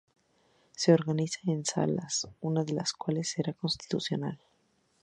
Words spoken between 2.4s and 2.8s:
de